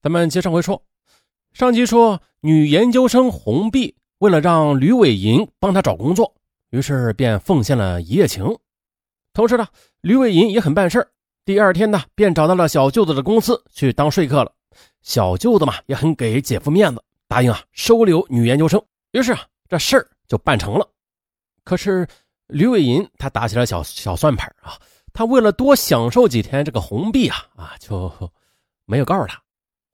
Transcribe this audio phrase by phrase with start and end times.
[0.00, 0.80] 咱们接上回说，
[1.52, 6.32] 上集说女研究生红碧为了让吕伟银帮她找工作，
[6.70, 8.56] 于是便奉献了一夜情。
[9.32, 9.66] 同时呢，
[10.00, 11.04] 吕伟银也很办事
[11.44, 14.52] 第二天呢便找到了小舅子的公司去当说客了。
[15.02, 18.80] 小舅子嘛也很给姐夫面子，答应啊收留女研究生。
[19.10, 20.88] 于是啊这事儿就办成了。
[21.64, 22.06] 可是
[22.46, 24.78] 吕伟银他打起了小小算盘啊，
[25.12, 28.12] 他为了多享受几天这个红碧啊啊就
[28.84, 29.42] 没有告诉他。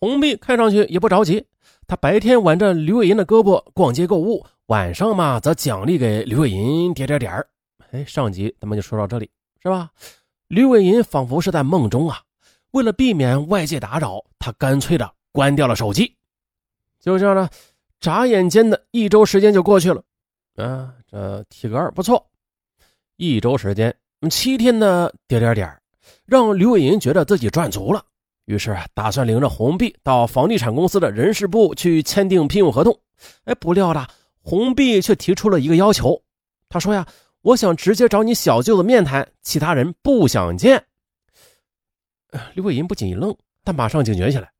[0.00, 1.44] 红碧看上去也不着急，
[1.86, 7.46] 他白天挽着吕伟银的胳膊逛街购物，晚上嘛则奖励给吕伟银点点点儿
[7.90, 9.30] 哎，上集咱们就说到这里，
[9.62, 9.90] 是吧？
[10.48, 12.22] 吕伟银仿佛是在梦中啊，
[12.70, 16.16] 为了避免外界打扰，他干脆的关掉了手机。
[16.98, 17.48] 就这样呢，
[18.00, 20.02] 眨眼间的一周时间就过去了。
[20.56, 22.26] 啊，这体格不错，
[23.16, 23.94] 一周时间，
[24.30, 25.78] 七天的点点点
[26.24, 28.02] 让吕伟银觉得自己赚足了。
[28.50, 32.98] 于是打算领着红碧到房地产公司的人事部去签订聘用合同。
[33.44, 34.04] 哎，不料呢
[34.40, 36.20] 红碧却提出了一个要求。
[36.68, 37.06] 他说：“呀，
[37.42, 40.84] 我想直接找你小舅子面谈，其他人不想见。”
[42.54, 44.50] 刘伟银不仅一愣，但马上警觉起来。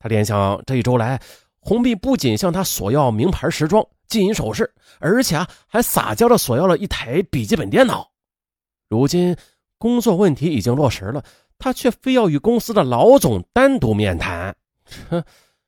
[0.00, 1.20] 他联想这一周来，
[1.60, 8.10] 红碧不仅向他索要名牌时装、金银首饰，而且啊还撒娇的索要了一台笔记本电脑。
[8.88, 9.36] 如今
[9.78, 11.22] 工作问题已经落实了。
[11.62, 14.56] 他却非要与公司的老总单独面谈，
[15.08, 15.22] 哼！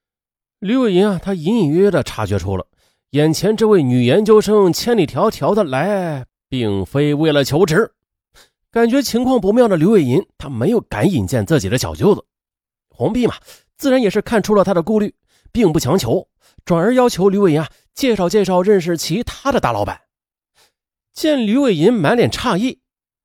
[0.58, 2.66] 吕伟银啊，他隐隐约约的察觉出了，
[3.10, 7.92] 眼前这位女研究生千里迢迢的来，并非为了求职。
[8.72, 12.24] 感觉情况不妙的吕伟银，他没有敢引荐自己的小舅子
[12.90, 13.34] 红碧嘛，
[13.76, 15.14] 自然也是看出了他的顾虑，
[15.52, 16.26] 并不强求，
[16.64, 20.00] 转而要求吕伟银啊介绍介绍认识其他的大老板。
[21.12, 22.80] 见吕伟银满脸诧异，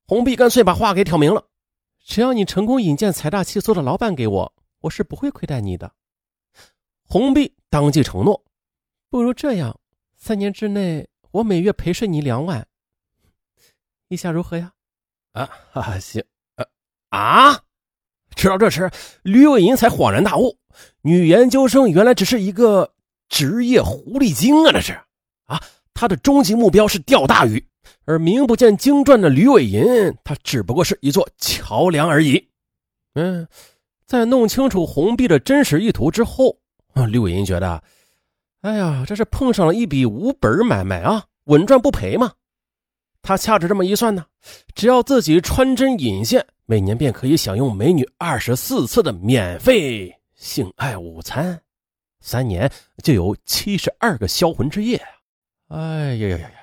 [0.06, 1.46] 红碧干脆把话给挑明了。
[2.04, 5.92] 只要你成功引荐财大气粗的老板给我，我是不会亏待你的。
[7.04, 8.44] 红碧当即承诺，
[9.08, 9.78] 不如这样，
[10.16, 12.66] 三年之内我每月陪睡你两晚，
[14.08, 14.72] 意下如何呀？
[15.32, 16.24] 啊，哈哈，行，
[16.56, 16.66] 啊
[17.10, 17.64] 啊！
[18.34, 18.90] 直到这时，
[19.22, 20.58] 吕伟银才恍然大悟，
[21.02, 22.94] 女研究生原来只是一个
[23.28, 24.72] 职业狐狸精啊！
[24.72, 25.00] 这是
[25.44, 25.60] 啊，
[25.94, 27.64] 他的终极目标是钓大鱼。
[28.04, 29.82] 而名不见经传的吕伟银，
[30.22, 32.48] 他只不过是一座桥梁而已。
[33.14, 33.46] 嗯，
[34.06, 36.56] 在弄清楚红碧的真实意图之后，
[36.92, 37.82] 啊，吕伟银觉得，
[38.60, 42.32] 哎呀，这是碰上了一笔无本买卖啊，稳赚不赔嘛。
[43.22, 44.24] 他掐指这么一算呢，
[44.74, 51.60] 只要自己穿针引线，每年便可以享用美女二十四次的免费性爱午餐，
[52.20, 52.70] 三年
[53.02, 55.00] 就有七十二个销魂之夜。
[55.70, 56.54] 哎呀呀呀呀！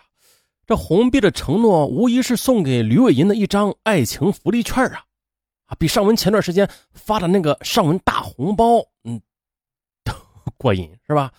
[0.66, 5.01] 这红碧的承诺无疑是送给吕伟银的一张爱情福利券啊！
[5.68, 9.22] 啊，比尚文前段时间发的那个尚文大红包，嗯，
[10.57, 11.31] 过瘾是吧？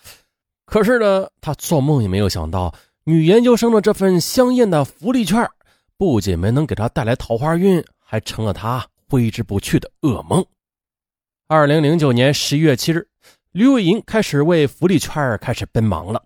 [0.65, 5.47] 可是呢，他做梦也没有想到，女研究生的这份香艳的福利券，
[5.95, 10.43] 不仅没能给他带来桃花运，还成了他挥之不去的噩梦。
[11.47, 13.07] 二零零九年十一月七日，
[13.51, 16.23] 吕伟银开始为福利券开始奔忙了。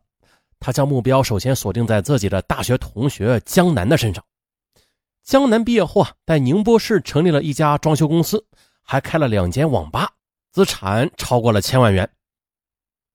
[0.63, 4.23] 他将目标首先锁定在自己的大学同学江南的身上。
[5.21, 8.41] 江南毕业后啊，在宁波市成立了一家装修公司，
[8.81, 10.09] 还开了两间网吧，
[10.53, 12.09] 资产超过了千万元。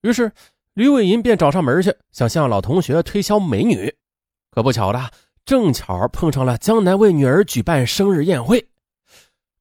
[0.02, 0.30] 于是，
[0.74, 3.94] 吕伟银便找上门去，想向老同学推销美女。
[4.50, 5.10] 可不巧的，
[5.46, 8.68] 正巧碰上了江南为女儿举办生日宴会。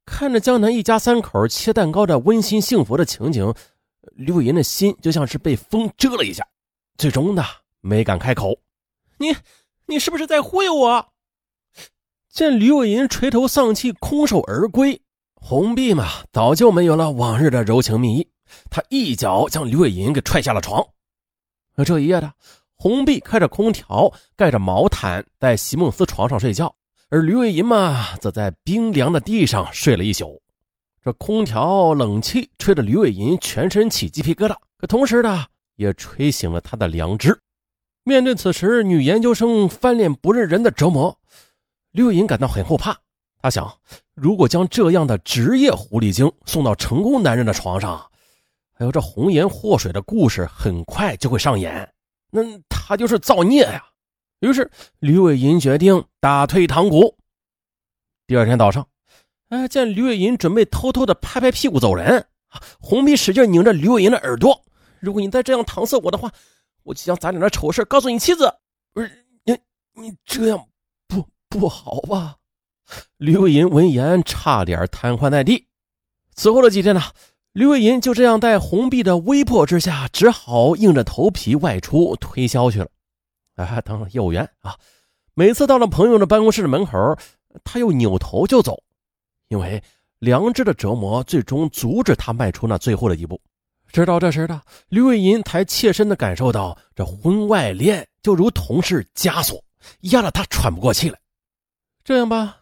[0.06, 3.54] 看着江南一家三口切蛋糕的温馨幸福的情景，
[4.12, 6.46] 吕伟银的心就像是被风蛰了一下。
[6.98, 7.46] 最终的。
[7.88, 8.59] 没敢开口，
[9.18, 9.34] 你
[9.86, 11.08] 你是不是在忽悠我？
[12.30, 15.02] 见吕伟银垂头丧气、空手而归，
[15.36, 18.28] 红碧嘛早就没有了往日的柔情蜜意，
[18.70, 20.86] 他一脚将吕伟银给踹下了床。
[21.75, 22.34] 而这一夜的
[22.75, 26.75] 红碧开着空调，盖着毛毯在席梦思床上睡觉，
[27.09, 30.42] 而吕伟银嘛则在冰凉的地上睡了一宿。
[31.02, 35.45] 这空调冷气吹得吕伟银全身起鸡皮疙瘩，可同时呢，
[35.78, 37.40] 也吹醒了他的良知。
[38.07, 41.19] 面对此时女研究生翻脸不认人的折磨，
[41.92, 42.98] 刘颖感到很后怕。
[43.42, 43.69] 他想，
[44.15, 48.01] 如果将这样的职业狐狸精送到成功男人的床上，
[48.71, 51.92] 还有这红颜祸水的故事很快就会上演，
[52.31, 53.83] 那他就是造孽呀。
[54.39, 57.13] 于是，吕伟银决定打退堂鼓。
[58.25, 58.88] 第二天早上，
[59.50, 62.25] 哎，见吕伟银准备偷偷的拍拍屁股走人，
[62.80, 64.63] 红皮使劲拧着吕伟银的耳朵
[65.01, 66.31] ：“如果你再这样搪塞我的话。”
[66.88, 68.50] 我就将咱俩的丑事告诉你妻子，
[68.94, 69.54] 不是你，
[69.94, 70.68] 你这样
[71.06, 72.38] 不不好吧？
[73.18, 75.68] 吕伟银闻言差点瘫痪在地。
[76.34, 77.01] 此后的几天呢，
[77.51, 82.88] 吕伟银就这样在红碧的威迫之下，只好硬着头皮外出推销去了。
[83.56, 84.78] 哎，当了业务员啊，
[85.33, 86.98] 每次到了朋友的办公室的门口，
[87.66, 88.81] 他又扭头就走，
[89.50, 89.83] 因为
[90.19, 93.42] 良知的折磨最终阻止他迈出那最后的一步。
[93.92, 99.63] 直到这时的吕伟银才切身的感受到，这婚外恋就如同是枷锁，
[100.01, 101.19] 压得他喘不过气来。
[102.04, 102.57] 这样吧，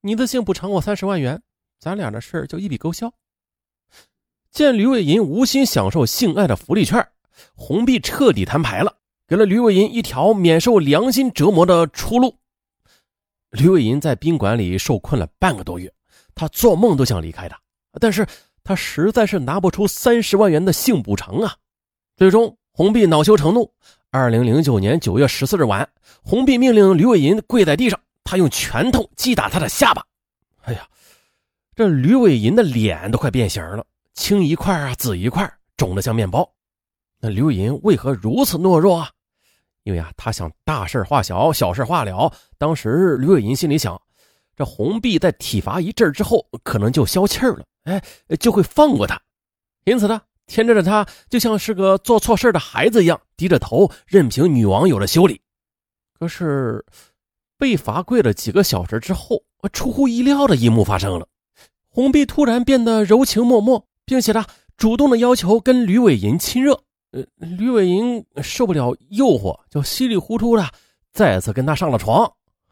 [0.00, 1.40] 你的性补偿我三十万元，
[1.78, 3.12] 咱俩的事就一笔勾销。
[4.50, 7.06] 见吕伟银无心享受性爱的福利券，
[7.54, 8.96] 红碧彻底摊牌了，
[9.28, 12.36] 给了吕伟银一条免受良心折磨的出路。
[13.50, 15.92] 吕伟银在宾馆里受困了半个多月，
[16.34, 17.56] 他做梦都想离开的，
[18.00, 18.26] 但是
[18.62, 21.56] 他实在是拿不出三十万元的性补偿啊。
[22.16, 23.72] 最终，红碧恼羞成怒。
[24.10, 25.88] 二零零九年九月十四日晚，
[26.22, 30.04] 红碧命令吕伟银跪在地上，他用拳头击打他的下巴。
[30.62, 30.86] 哎呀，
[31.76, 33.84] 这吕伟银的脸都快变形了。
[34.14, 36.52] 青一块啊，紫一块，肿得像面包。
[37.20, 39.10] 那刘银为何如此懦弱啊？
[39.84, 42.32] 因为啊，他想大事化小，小事化了。
[42.58, 44.00] 当时刘伟银心里想，
[44.60, 47.98] 这红碧在体罚一阵之后，可能就消气了，哎，
[48.38, 49.18] 就会放过他。
[49.84, 55.40] 因此呢，天真的他就像是个做错事的孩子一样，低着头任凭女王有了修理。
[56.18, 56.84] 可是，
[57.56, 59.42] 被罚跪了几个小时之后，
[59.72, 61.26] 出乎意料的一幕发生了，
[61.88, 63.82] 红碧突然变得柔情脉脉。
[64.04, 64.44] 并且呢，
[64.76, 66.82] 主动的要求跟吕伟银亲热。
[67.12, 70.68] 呃，吕伟银受不了诱惑，就稀里糊涂的
[71.12, 72.30] 再次跟他上了床。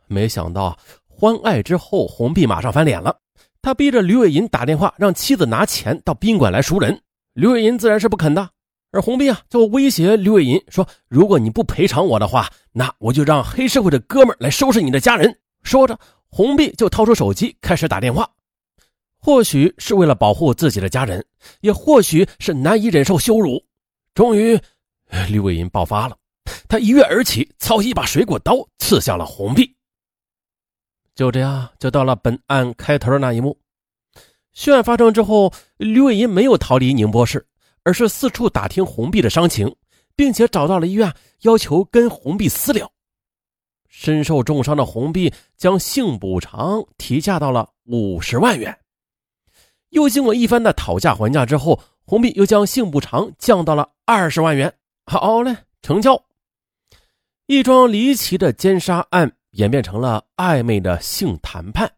[0.08, 0.76] 没想到
[1.20, 3.18] 欢爱之后，红碧马上翻脸了。
[3.60, 6.96] 他逼着吕伟银打电话让妻子拿钱到宾馆来赎人。
[7.32, 8.48] 吕伟银自然是不肯的。
[8.92, 15.98] 而红碧啊，就威胁吕伟银说：“如果你不赔偿我的话，那我就让黑社会的哥们来收拾你的家人。”说着，
[16.28, 18.30] 红碧就掏出手机开始打电话。
[19.18, 21.26] 或许是为了保护自己的家人，
[21.62, 23.60] 也或许是难以忍受羞辱。
[24.14, 24.56] 终于，
[25.28, 26.16] 吕伟银爆发了，
[26.68, 29.74] 他一跃而起，操起一把水果刀，刺向了红碧。
[31.18, 33.58] 就这样，就到了本案开头的那一幕。
[34.52, 37.44] 血案发生之后，吕伟银没有逃离宁波市，
[37.82, 39.74] 而是四处打听红碧的伤情，
[40.14, 42.88] 并且找到了医院，要求跟红碧私了。
[43.88, 48.78] 身受重伤的红碧将性补偿提价到了五十万元。
[49.88, 54.72] 又经过一番的讨价还价之后，红碧又将性补偿降到了二十万元。
[55.04, 56.22] 好嘞，成交。
[57.46, 61.90] 一桩离奇的奸杀案演变成了暧昧的性谈判。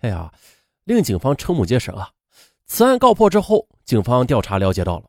[0.00, 0.32] 哎呀，
[0.84, 2.10] 令警方瞠目结舌啊！
[2.66, 5.04] 此案告破之后，警方调查了解到了，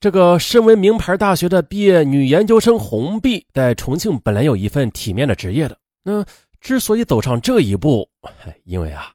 [0.00, 5.78] 这个身为名牌大学的毕业女研究生红碧，在重庆本来有一份体面的职业的。
[6.02, 6.24] 那
[6.60, 8.08] 之所以走上这一步，
[8.64, 9.12] 因为啊。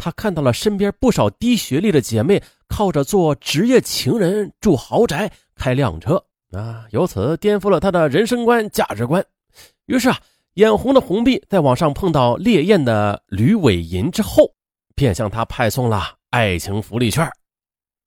[0.00, 9.26] 她看到了身边不少低学历的姐妹靠着做职业情人住豪宅开靓车啊，由此颠覆了她的人生观价值观。
[9.86, 10.16] 于是啊，
[10.58, 14.52] 眼红的红碧在网上碰到烈焰的吕伟银之后，
[14.96, 17.30] 便向他派送了爱情福利券。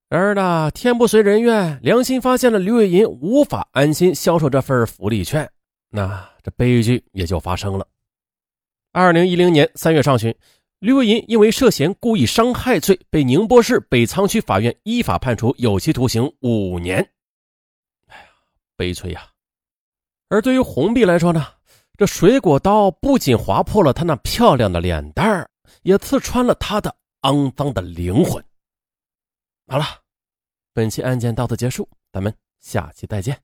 [0.09, 5.49] 然而呢，天不遂人愿，良心发现了吕伟银无法安心销售这份福利券，
[5.91, 7.87] 那这悲剧也就发生了。
[8.91, 10.35] 二零一零年三月上旬。
[10.79, 16.97] 吕伟银因为涉嫌故意伤害罪，被宁波市北仓区法院依法判处有期徒刑五年。
[18.07, 18.23] 哎呀，
[18.75, 19.27] 悲催呀！
[20.27, 21.45] 而对于红碧来说呢，
[22.01, 25.47] 这水果刀不仅划破了他那漂亮的脸蛋儿，
[25.83, 28.43] 也刺穿了他的肮脏的灵魂。
[29.67, 29.85] 好了，
[30.73, 33.39] 本期案件到此结束，咱们下期再见。